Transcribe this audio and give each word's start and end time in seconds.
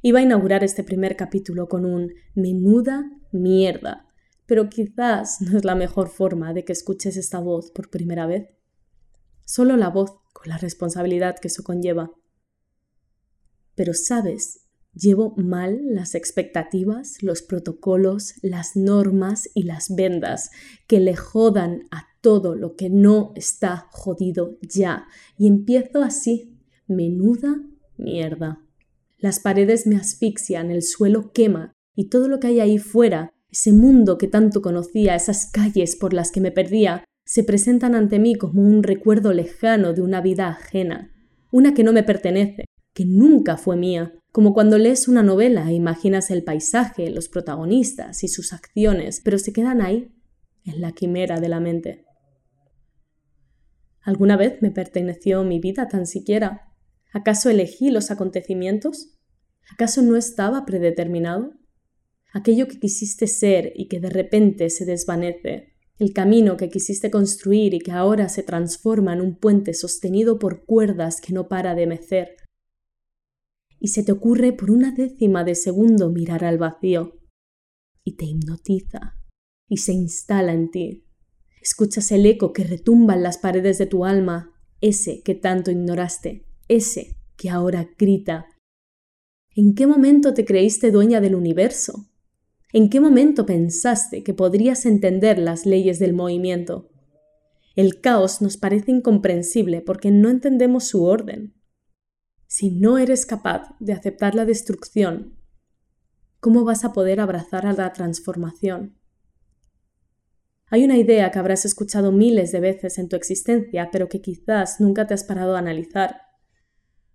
Iba 0.00 0.20
a 0.20 0.22
inaugurar 0.22 0.62
este 0.62 0.84
primer 0.84 1.16
capítulo 1.16 1.68
con 1.68 1.84
un 1.84 2.14
menuda 2.34 3.10
mierda, 3.32 4.06
pero 4.46 4.68
quizás 4.68 5.40
no 5.40 5.58
es 5.58 5.64
la 5.64 5.74
mejor 5.74 6.08
forma 6.08 6.54
de 6.54 6.64
que 6.64 6.72
escuches 6.72 7.16
esta 7.16 7.40
voz 7.40 7.72
por 7.72 7.90
primera 7.90 8.26
vez. 8.26 8.48
Solo 9.44 9.76
la 9.76 9.88
voz, 9.88 10.12
con 10.32 10.50
la 10.50 10.58
responsabilidad 10.58 11.36
que 11.40 11.48
eso 11.48 11.64
conlleva. 11.64 12.12
Pero 13.74 13.92
sabes, 13.92 14.68
llevo 14.94 15.34
mal 15.36 15.80
las 15.82 16.14
expectativas, 16.14 17.22
los 17.22 17.42
protocolos, 17.42 18.34
las 18.42 18.76
normas 18.76 19.48
y 19.52 19.64
las 19.64 19.94
vendas 19.94 20.50
que 20.86 21.00
le 21.00 21.16
jodan 21.16 21.88
a 21.90 22.06
todo 22.20 22.54
lo 22.54 22.76
que 22.76 22.88
no 22.88 23.32
está 23.34 23.88
jodido 23.90 24.58
ya. 24.62 25.08
Y 25.36 25.48
empiezo 25.48 26.02
así, 26.02 26.56
menuda 26.86 27.60
mierda. 27.96 28.67
Las 29.18 29.40
paredes 29.40 29.86
me 29.86 29.96
asfixian, 29.96 30.70
el 30.70 30.82
suelo 30.82 31.32
quema 31.32 31.72
y 31.94 32.08
todo 32.08 32.28
lo 32.28 32.38
que 32.38 32.46
hay 32.46 32.60
ahí 32.60 32.78
fuera, 32.78 33.32
ese 33.50 33.72
mundo 33.72 34.16
que 34.16 34.28
tanto 34.28 34.62
conocía, 34.62 35.16
esas 35.16 35.50
calles 35.50 35.96
por 35.96 36.12
las 36.12 36.30
que 36.30 36.40
me 36.40 36.52
perdía, 36.52 37.04
se 37.24 37.42
presentan 37.42 37.94
ante 37.94 38.18
mí 38.18 38.36
como 38.36 38.62
un 38.62 38.82
recuerdo 38.82 39.32
lejano 39.32 39.92
de 39.92 40.02
una 40.02 40.20
vida 40.20 40.48
ajena, 40.48 41.12
una 41.50 41.74
que 41.74 41.82
no 41.82 41.92
me 41.92 42.04
pertenece, 42.04 42.64
que 42.94 43.04
nunca 43.04 43.56
fue 43.56 43.76
mía, 43.76 44.14
como 44.32 44.54
cuando 44.54 44.78
lees 44.78 45.08
una 45.08 45.22
novela 45.22 45.68
e 45.68 45.74
imaginas 45.74 46.30
el 46.30 46.44
paisaje, 46.44 47.10
los 47.10 47.28
protagonistas 47.28 48.22
y 48.22 48.28
sus 48.28 48.52
acciones, 48.52 49.20
pero 49.24 49.38
se 49.38 49.52
quedan 49.52 49.80
ahí, 49.80 50.12
en 50.64 50.80
la 50.80 50.92
quimera 50.92 51.40
de 51.40 51.48
la 51.48 51.60
mente. 51.60 52.04
¿Alguna 54.02 54.36
vez 54.36 54.62
me 54.62 54.70
perteneció 54.70 55.42
mi 55.42 55.58
vida 55.58 55.88
tan 55.88 56.06
siquiera? 56.06 56.67
¿Acaso 57.18 57.50
elegí 57.50 57.90
los 57.90 58.12
acontecimientos? 58.12 59.18
¿Acaso 59.72 60.02
no 60.02 60.14
estaba 60.14 60.64
predeterminado? 60.64 61.52
Aquello 62.32 62.68
que 62.68 62.78
quisiste 62.78 63.26
ser 63.26 63.72
y 63.74 63.88
que 63.88 63.98
de 63.98 64.08
repente 64.08 64.70
se 64.70 64.84
desvanece, 64.84 65.74
el 65.98 66.12
camino 66.12 66.56
que 66.56 66.68
quisiste 66.68 67.10
construir 67.10 67.74
y 67.74 67.80
que 67.80 67.90
ahora 67.90 68.28
se 68.28 68.44
transforma 68.44 69.14
en 69.14 69.20
un 69.20 69.36
puente 69.36 69.74
sostenido 69.74 70.38
por 70.38 70.64
cuerdas 70.64 71.20
que 71.20 71.32
no 71.32 71.48
para 71.48 71.74
de 71.74 71.88
mecer, 71.88 72.36
y 73.80 73.88
se 73.88 74.04
te 74.04 74.12
ocurre 74.12 74.52
por 74.52 74.70
una 74.70 74.92
décima 74.92 75.42
de 75.42 75.56
segundo 75.56 76.10
mirar 76.10 76.44
al 76.44 76.58
vacío 76.58 77.18
y 78.04 78.14
te 78.14 78.26
hipnotiza 78.26 79.16
y 79.68 79.78
se 79.78 79.92
instala 79.92 80.52
en 80.52 80.70
ti. 80.70 81.04
Escuchas 81.60 82.12
el 82.12 82.26
eco 82.26 82.52
que 82.52 82.62
retumba 82.62 83.14
en 83.14 83.24
las 83.24 83.38
paredes 83.38 83.76
de 83.78 83.86
tu 83.86 84.04
alma, 84.04 84.54
ese 84.80 85.20
que 85.24 85.34
tanto 85.34 85.72
ignoraste, 85.72 86.47
ese 86.68 87.16
que 87.36 87.50
ahora 87.50 87.88
grita. 87.98 88.46
¿En 89.54 89.74
qué 89.74 89.86
momento 89.86 90.34
te 90.34 90.44
creíste 90.44 90.90
dueña 90.90 91.20
del 91.20 91.34
universo? 91.34 92.08
¿En 92.72 92.90
qué 92.90 93.00
momento 93.00 93.46
pensaste 93.46 94.22
que 94.22 94.34
podrías 94.34 94.84
entender 94.86 95.38
las 95.38 95.64
leyes 95.64 95.98
del 95.98 96.12
movimiento? 96.12 96.90
El 97.74 98.00
caos 98.00 98.42
nos 98.42 98.56
parece 98.56 98.90
incomprensible 98.90 99.80
porque 99.80 100.10
no 100.10 100.28
entendemos 100.28 100.84
su 100.84 101.04
orden. 101.04 101.54
Si 102.46 102.70
no 102.70 102.98
eres 102.98 103.24
capaz 103.24 103.74
de 103.78 103.92
aceptar 103.92 104.34
la 104.34 104.44
destrucción, 104.44 105.38
¿cómo 106.40 106.64
vas 106.64 106.84
a 106.84 106.92
poder 106.92 107.20
abrazar 107.20 107.66
a 107.66 107.72
la 107.72 107.92
transformación? 107.92 108.98
Hay 110.70 110.84
una 110.84 110.98
idea 110.98 111.30
que 111.30 111.38
habrás 111.38 111.64
escuchado 111.64 112.12
miles 112.12 112.52
de 112.52 112.60
veces 112.60 112.98
en 112.98 113.08
tu 113.08 113.16
existencia, 113.16 113.90
pero 113.90 114.08
que 114.08 114.20
quizás 114.20 114.80
nunca 114.80 115.06
te 115.06 115.14
has 115.14 115.24
parado 115.24 115.56
a 115.56 115.60
analizar. 115.60 116.27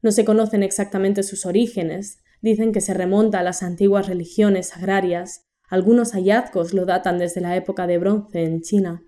No 0.04 0.12
se 0.12 0.26
conocen 0.26 0.62
exactamente 0.62 1.24
sus 1.24 1.46
orígenes, 1.46 2.22
dicen 2.42 2.74
que 2.74 2.82
se 2.82 2.94
remonta 2.94 3.40
a 3.40 3.44
las 3.44 3.64
antiguas 3.64 4.08
religiones 4.08 4.76
agrarias, 4.76 5.48
algunos 5.70 6.12
hallazgos 6.12 6.74
lo 6.74 6.86
datan 6.86 7.18
desde 7.18 7.42
la 7.42 7.56
época 7.56 7.88
de 7.88 7.98
bronce 7.98 8.44
en 8.44 8.62
China. 8.62 9.04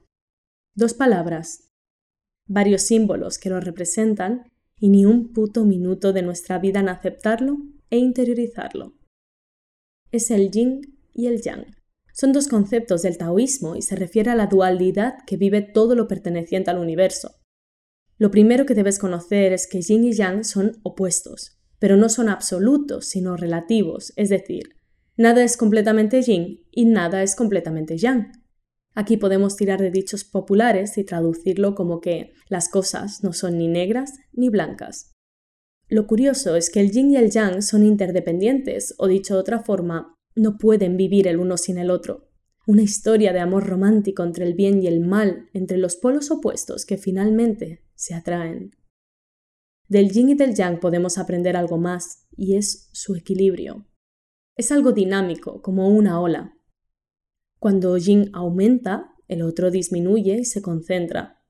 Dos 0.73 0.93
palabras, 0.93 1.73
varios 2.47 2.81
símbolos 2.83 3.37
que 3.37 3.49
lo 3.49 3.59
representan 3.59 4.49
y 4.79 4.87
ni 4.89 5.05
un 5.05 5.33
puto 5.33 5.65
minuto 5.65 6.13
de 6.13 6.21
nuestra 6.21 6.59
vida 6.59 6.79
en 6.79 6.89
aceptarlo 6.89 7.57
e 7.89 7.97
interiorizarlo. 7.97 8.93
Es 10.11 10.31
el 10.31 10.49
yin 10.49 10.97
y 11.13 11.27
el 11.27 11.41
yang. 11.41 11.75
Son 12.13 12.31
dos 12.31 12.47
conceptos 12.47 13.01
del 13.01 13.17
taoísmo 13.17 13.75
y 13.75 13.81
se 13.81 13.97
refiere 13.97 14.31
a 14.31 14.35
la 14.35 14.47
dualidad 14.47 15.17
que 15.27 15.35
vive 15.35 15.61
todo 15.61 15.95
lo 15.95 16.07
perteneciente 16.07 16.71
al 16.71 16.77
universo. 16.77 17.35
Lo 18.17 18.31
primero 18.31 18.65
que 18.65 18.75
debes 18.75 18.97
conocer 18.97 19.51
es 19.51 19.67
que 19.67 19.81
yin 19.81 20.05
y 20.05 20.13
yang 20.13 20.45
son 20.45 20.79
opuestos, 20.83 21.59
pero 21.79 21.97
no 21.97 22.07
son 22.07 22.29
absolutos, 22.29 23.05
sino 23.07 23.35
relativos, 23.35 24.13
es 24.15 24.29
decir, 24.29 24.75
nada 25.17 25.43
es 25.43 25.57
completamente 25.57 26.21
yin 26.21 26.65
y 26.71 26.85
nada 26.85 27.23
es 27.23 27.35
completamente 27.35 27.97
yang. 27.97 28.31
Aquí 28.93 29.17
podemos 29.17 29.57
tirar 29.57 29.81
de 29.81 29.91
dichos 29.91 30.23
populares 30.23 30.97
y 30.97 31.03
traducirlo 31.03 31.75
como 31.75 31.99
que 31.99 32.31
las 32.47 32.69
cosas 32.69 33.21
no 33.21 33.33
son 33.33 33.57
ni 33.57 33.67
negras 33.67 34.13
ni 34.31 34.47
blancas. 34.47 35.11
Lo 35.89 36.07
curioso 36.07 36.55
es 36.55 36.69
que 36.69 36.79
el 36.79 36.91
yin 36.91 37.11
y 37.11 37.17
el 37.17 37.29
yang 37.29 37.61
son 37.61 37.85
interdependientes, 37.85 38.95
o 38.97 39.07
dicho 39.07 39.33
de 39.33 39.41
otra 39.41 39.59
forma, 39.59 40.15
no 40.35 40.57
pueden 40.57 40.95
vivir 40.95 41.27
el 41.27 41.37
uno 41.37 41.57
sin 41.57 41.77
el 41.77 41.91
otro. 41.91 42.24
Una 42.67 42.81
historia 42.81 43.31
de 43.31 43.39
amor 43.39 43.67
romántico 43.67 44.23
entre 44.23 44.45
el 44.45 44.53
bien 44.53 44.81
y 44.81 44.87
el 44.87 44.99
mal, 44.99 45.49
entre 45.53 45.77
los 45.77 45.95
polos 45.95 46.31
opuestos 46.31 46.85
que 46.85 46.97
finalmente 46.97 47.83
se 47.95 48.13
atraen. 48.13 48.75
Del 49.87 50.11
yin 50.11 50.29
y 50.29 50.35
del 50.35 50.55
yang 50.55 50.79
podemos 50.79 51.17
aprender 51.17 51.55
algo 51.55 51.77
más, 51.77 52.27
y 52.35 52.55
es 52.55 52.89
su 52.91 53.15
equilibrio. 53.15 53.85
Es 54.55 54.71
algo 54.71 54.93
dinámico, 54.93 55.61
como 55.61 55.89
una 55.89 56.19
ola, 56.19 56.55
cuando 57.65 57.97
yin 57.97 58.29
aumenta, 58.33 59.15
el 59.27 59.41
otro 59.41 59.71
disminuye 59.71 60.35
y 60.35 60.45
se 60.45 60.61
concentra. 60.61 61.41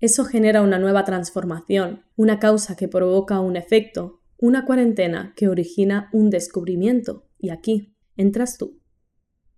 Eso 0.00 0.24
genera 0.24 0.60
una 0.60 0.80
nueva 0.80 1.04
transformación, 1.04 2.02
una 2.16 2.40
causa 2.40 2.74
que 2.74 2.88
provoca 2.88 3.38
un 3.38 3.56
efecto, 3.56 4.22
una 4.38 4.64
cuarentena 4.64 5.34
que 5.36 5.46
origina 5.46 6.10
un 6.12 6.30
descubrimiento. 6.30 7.28
Y 7.38 7.50
aquí 7.50 7.96
entras 8.16 8.58
tú. 8.58 8.82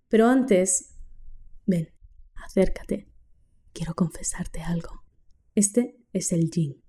Pero 0.09 0.27
antes, 0.27 0.95
ven, 1.65 1.89
acércate. 2.35 3.07
Quiero 3.73 3.93
confesarte 3.93 4.61
algo. 4.61 5.03
Este 5.53 5.97
es 6.13 6.31
el 6.31 6.49
yin. 6.49 6.81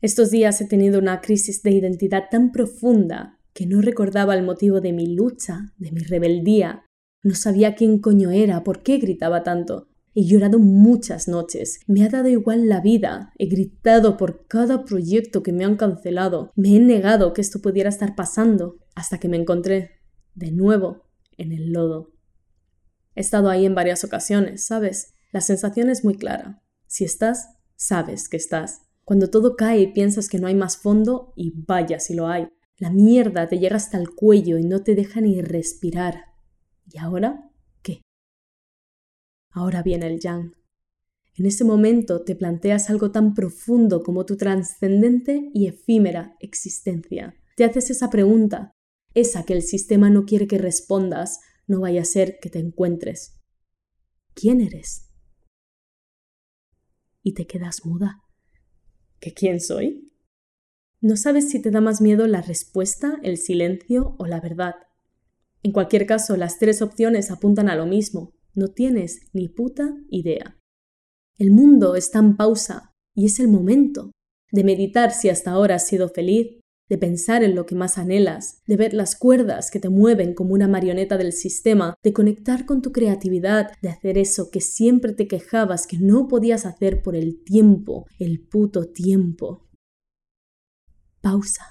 Estos 0.00 0.30
días 0.30 0.60
he 0.60 0.66
tenido 0.66 0.98
una 0.98 1.20
crisis 1.20 1.62
de 1.62 1.72
identidad 1.72 2.24
tan 2.30 2.52
profunda 2.52 3.38
que 3.52 3.66
no 3.66 3.82
recordaba 3.82 4.34
el 4.34 4.44
motivo 4.44 4.80
de 4.80 4.92
mi 4.92 5.14
lucha, 5.14 5.74
de 5.76 5.90
mi 5.90 6.00
rebeldía, 6.00 6.84
no 7.22 7.34
sabía 7.34 7.74
quién 7.74 7.98
coño 7.98 8.30
era, 8.30 8.64
por 8.64 8.82
qué 8.82 8.98
gritaba 8.98 9.42
tanto. 9.42 9.88
He 10.14 10.24
llorado 10.24 10.58
muchas 10.58 11.28
noches, 11.28 11.80
me 11.86 12.04
ha 12.04 12.08
dado 12.08 12.28
igual 12.28 12.68
la 12.68 12.80
vida, 12.80 13.32
he 13.38 13.46
gritado 13.46 14.16
por 14.16 14.46
cada 14.46 14.84
proyecto 14.84 15.42
que 15.42 15.52
me 15.52 15.64
han 15.64 15.76
cancelado, 15.76 16.52
me 16.56 16.76
he 16.76 16.80
negado 16.80 17.32
que 17.32 17.40
esto 17.40 17.60
pudiera 17.60 17.90
estar 17.90 18.14
pasando, 18.14 18.78
hasta 18.94 19.18
que 19.18 19.28
me 19.28 19.36
encontré, 19.36 20.00
de 20.34 20.50
nuevo, 20.50 21.04
en 21.36 21.52
el 21.52 21.72
lodo. 21.72 22.12
He 23.20 23.22
estado 23.22 23.50
ahí 23.50 23.66
en 23.66 23.74
varias 23.74 24.02
ocasiones, 24.02 24.64
¿sabes? 24.64 25.12
La 25.30 25.42
sensación 25.42 25.90
es 25.90 26.04
muy 26.04 26.14
clara. 26.16 26.62
Si 26.86 27.04
estás, 27.04 27.50
sabes 27.76 28.30
que 28.30 28.38
estás. 28.38 28.80
Cuando 29.04 29.28
todo 29.28 29.56
cae 29.56 29.80
y 29.80 29.92
piensas 29.92 30.26
que 30.30 30.38
no 30.38 30.46
hay 30.46 30.54
más 30.54 30.78
fondo, 30.78 31.34
y 31.36 31.52
vaya 31.66 32.00
si 32.00 32.14
lo 32.14 32.28
hay, 32.28 32.48
la 32.78 32.88
mierda 32.88 33.46
te 33.46 33.58
llega 33.58 33.76
hasta 33.76 33.98
el 33.98 34.08
cuello 34.14 34.56
y 34.56 34.64
no 34.64 34.82
te 34.82 34.94
deja 34.94 35.20
ni 35.20 35.42
respirar. 35.42 36.28
¿Y 36.90 36.96
ahora 36.96 37.50
qué? 37.82 38.00
Ahora 39.50 39.82
viene 39.82 40.06
el 40.06 40.18
yang. 40.18 40.54
En 41.34 41.44
ese 41.44 41.64
momento 41.64 42.24
te 42.24 42.34
planteas 42.34 42.88
algo 42.88 43.10
tan 43.10 43.34
profundo 43.34 44.02
como 44.02 44.24
tu 44.24 44.38
trascendente 44.38 45.50
y 45.52 45.66
efímera 45.66 46.38
existencia. 46.40 47.34
Te 47.54 47.64
haces 47.64 47.90
esa 47.90 48.08
pregunta, 48.08 48.72
esa 49.12 49.42
que 49.42 49.52
el 49.52 49.62
sistema 49.62 50.08
no 50.08 50.24
quiere 50.24 50.46
que 50.46 50.56
respondas, 50.56 51.40
no 51.70 51.80
vaya 51.80 52.02
a 52.02 52.04
ser 52.04 52.40
que 52.40 52.50
te 52.50 52.58
encuentres. 52.58 53.40
¿Quién 54.34 54.60
eres? 54.60 55.08
Y 57.22 57.34
te 57.34 57.46
quedas 57.46 57.86
muda. 57.86 58.24
¿Que 59.20 59.32
quién 59.32 59.60
soy? 59.60 60.12
No 61.00 61.16
sabes 61.16 61.48
si 61.48 61.62
te 61.62 61.70
da 61.70 61.80
más 61.80 62.00
miedo 62.00 62.26
la 62.26 62.42
respuesta, 62.42 63.20
el 63.22 63.38
silencio 63.38 64.16
o 64.18 64.26
la 64.26 64.40
verdad. 64.40 64.74
En 65.62 65.70
cualquier 65.70 66.06
caso, 66.06 66.36
las 66.36 66.58
tres 66.58 66.82
opciones 66.82 67.30
apuntan 67.30 67.68
a 67.68 67.76
lo 67.76 67.86
mismo. 67.86 68.34
No 68.52 68.66
tienes 68.68 69.20
ni 69.32 69.48
puta 69.48 69.96
idea. 70.10 70.58
El 71.38 71.52
mundo 71.52 71.94
está 71.94 72.18
en 72.18 72.36
pausa 72.36 72.96
y 73.14 73.26
es 73.26 73.38
el 73.38 73.46
momento 73.46 74.10
de 74.50 74.64
meditar 74.64 75.12
si 75.12 75.28
hasta 75.28 75.52
ahora 75.52 75.76
has 75.76 75.86
sido 75.86 76.08
feliz, 76.08 76.58
de 76.90 76.98
pensar 76.98 77.44
en 77.44 77.54
lo 77.54 77.64
que 77.66 77.76
más 77.76 77.96
anhelas, 77.98 78.62
de 78.66 78.76
ver 78.76 78.92
las 78.92 79.14
cuerdas 79.14 79.70
que 79.70 79.78
te 79.78 79.88
mueven 79.88 80.34
como 80.34 80.54
una 80.54 80.66
marioneta 80.66 81.16
del 81.16 81.32
sistema, 81.32 81.94
de 82.02 82.12
conectar 82.12 82.66
con 82.66 82.82
tu 82.82 82.90
creatividad, 82.90 83.70
de 83.80 83.90
hacer 83.90 84.18
eso 84.18 84.50
que 84.50 84.60
siempre 84.60 85.14
te 85.14 85.28
quejabas 85.28 85.86
que 85.86 85.98
no 85.98 86.26
podías 86.26 86.66
hacer 86.66 87.00
por 87.00 87.14
el 87.14 87.44
tiempo, 87.44 88.06
el 88.18 88.40
puto 88.40 88.90
tiempo. 88.90 89.70
Pausa. 91.20 91.64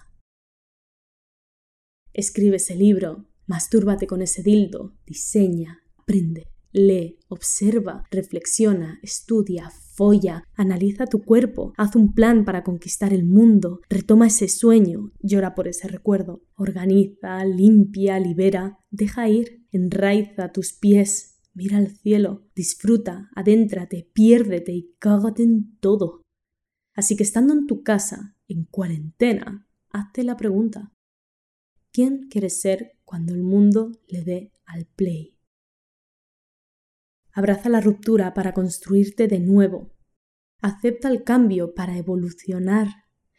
Escribe 2.13 2.55
ese 2.55 2.75
libro, 2.75 3.29
mastúrbate 3.45 4.07
con 4.07 4.21
ese 4.21 4.41
dildo, 4.41 4.95
diseña, 5.05 5.81
aprende, 5.97 6.47
lee, 6.71 7.19
observa, 7.27 8.03
reflexiona, 8.11 8.99
estudia, 9.01 9.71
folla, 9.71 10.43
analiza 10.55 11.07
tu 11.07 11.23
cuerpo, 11.23 11.73
haz 11.77 11.95
un 11.95 12.13
plan 12.13 12.45
para 12.45 12.63
conquistar 12.63 13.13
el 13.13 13.25
mundo, 13.25 13.81
retoma 13.89 14.27
ese 14.27 14.47
sueño, 14.47 15.11
llora 15.19 15.55
por 15.55 15.67
ese 15.67 15.87
recuerdo, 15.87 16.43
organiza, 16.55 17.43
limpia, 17.45 18.19
libera, 18.19 18.79
deja 18.91 19.27
ir, 19.29 19.65
enraiza 19.71 20.51
tus 20.51 20.73
pies, 20.73 21.39
mira 21.53 21.77
al 21.77 21.89
cielo, 21.89 22.47
disfruta, 22.55 23.29
adéntrate, 23.35 24.09
piérdete 24.13 24.71
y 24.71 24.95
cágate 24.99 25.43
en 25.43 25.77
todo. 25.79 26.21
Así 26.93 27.15
que 27.15 27.23
estando 27.23 27.53
en 27.53 27.67
tu 27.67 27.83
casa, 27.83 28.35
en 28.47 28.63
cuarentena, 28.65 29.67
hazte 29.91 30.23
la 30.23 30.37
pregunta, 30.37 30.93
¿quién 31.91 32.27
quieres 32.29 32.61
ser 32.61 32.93
cuando 33.05 33.33
el 33.33 33.43
mundo 33.43 33.91
le 34.07 34.23
dé 34.23 34.51
al 34.65 34.85
play? 34.85 35.38
Abraza 37.33 37.69
la 37.69 37.81
ruptura 37.81 38.33
para 38.33 38.53
construirte 38.53 39.27
de 39.27 39.39
nuevo. 39.39 39.93
Acepta 40.61 41.09
el 41.09 41.23
cambio 41.23 41.73
para 41.73 41.97
evolucionar. 41.97 42.87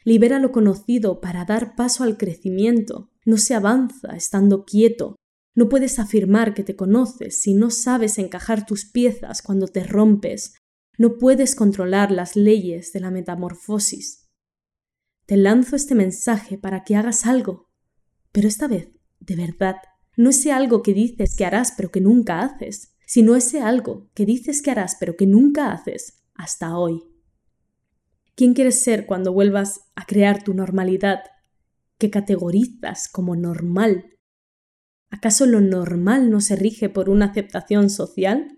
Libera 0.04 0.38
lo 0.38 0.52
conocido 0.52 1.20
para 1.20 1.44
dar 1.44 1.74
paso 1.76 2.04
al 2.04 2.16
crecimiento. 2.16 3.10
No 3.24 3.36
se 3.36 3.54
avanza 3.54 4.16
estando 4.16 4.64
quieto. 4.64 5.16
No 5.54 5.68
puedes 5.68 5.98
afirmar 5.98 6.54
que 6.54 6.64
te 6.64 6.76
conoces 6.76 7.40
si 7.40 7.54
no 7.54 7.70
sabes 7.70 8.18
encajar 8.18 8.64
tus 8.64 8.86
piezas 8.86 9.42
cuando 9.42 9.66
te 9.66 9.84
rompes. 9.84 10.54
No 10.96 11.18
puedes 11.18 11.54
controlar 11.54 12.10
las 12.10 12.36
leyes 12.36 12.92
de 12.92 13.00
la 13.00 13.10
metamorfosis. 13.10 14.28
Te 15.26 15.36
lanzo 15.36 15.76
este 15.76 15.94
mensaje 15.94 16.58
para 16.58 16.82
que 16.84 16.96
hagas 16.96 17.26
algo, 17.26 17.68
pero 18.32 18.48
esta 18.48 18.66
vez, 18.68 18.90
de 19.20 19.36
verdad, 19.36 19.76
no 20.16 20.30
ese 20.30 20.52
algo 20.52 20.82
que 20.82 20.92
dices 20.92 21.36
que 21.36 21.44
harás 21.44 21.72
pero 21.76 21.90
que 21.90 22.00
nunca 22.00 22.40
haces, 22.40 22.94
sino 23.10 23.34
ese 23.34 23.60
algo 23.60 24.08
que 24.14 24.24
dices 24.24 24.62
que 24.62 24.70
harás 24.70 24.96
pero 25.00 25.16
que 25.16 25.26
nunca 25.26 25.72
haces 25.72 26.22
hasta 26.32 26.78
hoy. 26.78 27.02
¿Quién 28.36 28.54
quieres 28.54 28.84
ser 28.84 29.04
cuando 29.04 29.32
vuelvas 29.32 29.80
a 29.96 30.06
crear 30.06 30.44
tu 30.44 30.54
normalidad 30.54 31.18
que 31.98 32.08
categorizas 32.08 33.08
como 33.08 33.34
normal? 33.34 34.16
¿Acaso 35.10 35.46
lo 35.46 35.60
normal 35.60 36.30
no 36.30 36.40
se 36.40 36.54
rige 36.54 36.88
por 36.88 37.10
una 37.10 37.24
aceptación 37.24 37.90
social? 37.90 38.56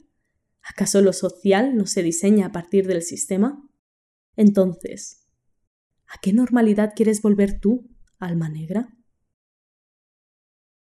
¿Acaso 0.61 1.01
lo 1.01 1.15
social 1.15 1.75
no 1.75 1.87
se 1.87 2.03
diseña 2.03 2.49
a 2.49 2.53
partir 2.53 2.87
del 2.87 3.01
sistema? 3.01 3.67
Entonces, 4.37 5.27
¿a 6.07 6.21
qué 6.21 6.35
normalidad 6.35 6.93
quieres 6.95 7.23
volver 7.23 7.59
tú, 7.59 7.89
alma 8.19 8.51
negra? 8.51 8.91